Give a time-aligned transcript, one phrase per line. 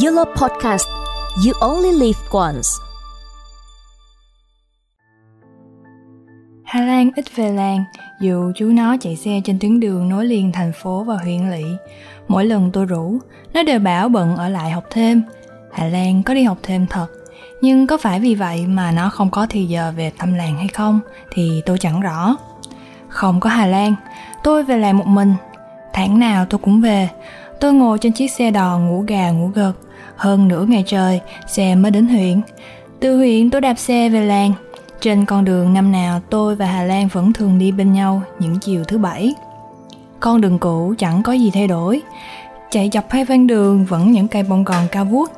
[0.00, 0.88] Yellow Podcast
[1.46, 2.68] You Only Live Once
[6.64, 7.84] Hà Lan ít về làng,
[8.20, 11.64] dù chú nó chạy xe trên tuyến đường nối liền thành phố và huyện lỵ.
[12.28, 13.18] Mỗi lần tôi rủ,
[13.54, 15.22] nó đều bảo bận ở lại học thêm.
[15.72, 17.06] Hà Lan có đi học thêm thật,
[17.60, 20.68] nhưng có phải vì vậy mà nó không có thì giờ về thăm làng hay
[20.68, 21.00] không
[21.32, 22.36] thì tôi chẳng rõ.
[23.08, 23.94] Không có Hà Lan,
[24.44, 25.34] tôi về làng một mình.
[25.92, 27.08] Tháng nào tôi cũng về,
[27.62, 29.72] tôi ngồi trên chiếc xe đò ngủ gà ngủ gật.
[30.16, 32.40] Hơn nửa ngày trời, xe mới đến huyện.
[33.00, 34.52] Từ huyện tôi đạp xe về làng.
[35.00, 38.58] Trên con đường năm nào tôi và Hà Lan vẫn thường đi bên nhau những
[38.60, 39.34] chiều thứ bảy.
[40.20, 42.02] Con đường cũ chẳng có gì thay đổi.
[42.70, 45.30] Chạy dọc hai ven đường vẫn những cây bông gòn cao vút,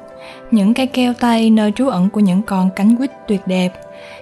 [0.51, 3.73] những cây keo tây nơi trú ẩn của những con cánh quýt tuyệt đẹp,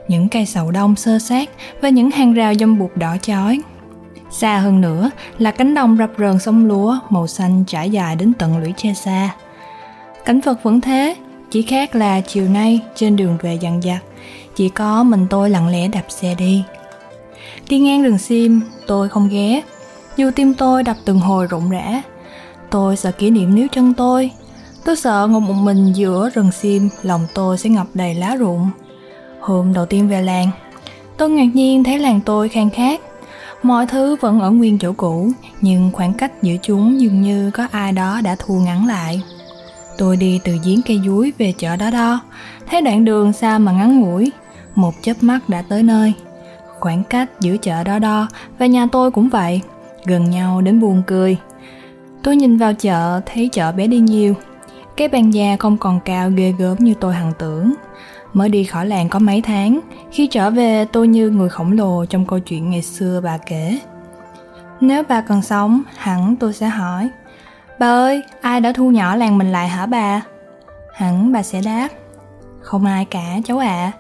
[0.09, 1.49] những cây sầu đông sơ sát
[1.81, 3.61] và những hàng rào dâm bụt đỏ chói.
[4.33, 8.33] Xa hơn nữa là cánh đồng rập rờn sông lúa màu xanh trải dài đến
[8.39, 9.31] tận lũy che xa.
[10.25, 11.17] Cảnh vật vẫn thế,
[11.51, 13.99] chỉ khác là chiều nay trên đường về dằn dặt,
[14.57, 16.65] chỉ có mình tôi lặng lẽ đạp xe đi.
[17.69, 19.63] Đi ngang đường sim, tôi không ghé,
[20.17, 22.03] dù tim tôi đập từng hồi rộn rã.
[22.71, 24.31] Tôi sợ kỷ niệm níu chân tôi,
[24.85, 28.71] tôi sợ ngồi một mình giữa rừng sim, lòng tôi sẽ ngập đầy lá rụng.
[29.41, 30.51] Hôm đầu tiên về làng,
[31.17, 33.01] tôi ngạc nhiên thấy làng tôi khang khác.
[33.63, 37.67] Mọi thứ vẫn ở nguyên chỗ cũ, nhưng khoảng cách giữa chúng dường như có
[37.71, 39.23] ai đó đã thu ngắn lại.
[39.99, 42.21] Tôi đi từ giếng cây dúi về chợ đó đó,
[42.67, 44.33] thấy đoạn đường xa mà ngắn ngủi,
[44.75, 46.13] một chớp mắt đã tới nơi.
[46.81, 49.61] Khoảng cách giữa chợ đó đó và nhà tôi cũng vậy,
[50.05, 51.37] gần nhau đến buồn cười.
[52.23, 54.35] Tôi nhìn vào chợ thấy chợ bé đi nhiều,
[54.97, 57.75] cái bàn già không còn cao ghê gớm như tôi hằng tưởng.
[58.33, 62.05] Mới đi khỏi làng có mấy tháng, khi trở về tôi như người khổng lồ
[62.05, 63.79] trong câu chuyện ngày xưa bà kể.
[64.81, 67.11] Nếu bà còn sống, hẳn tôi sẽ hỏi,
[67.79, 70.23] Bà ơi, ai đã thu nhỏ làng mình lại hả bà?
[70.95, 71.89] Hẳn bà sẽ đáp,
[72.61, 73.93] không ai cả cháu ạ, à.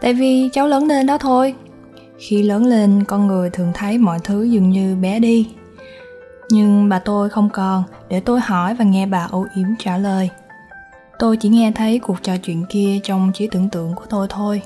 [0.00, 1.54] tại vì cháu lớn lên đó thôi.
[2.18, 5.48] Khi lớn lên, con người thường thấy mọi thứ dường như bé đi.
[6.50, 10.30] Nhưng bà tôi không còn để tôi hỏi và nghe bà âu yếm trả lời.
[11.18, 14.62] Tôi chỉ nghe thấy cuộc trò chuyện kia trong trí tưởng tượng của tôi thôi.